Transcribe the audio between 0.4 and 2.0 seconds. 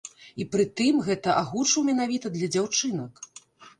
І прытым гэта агучыў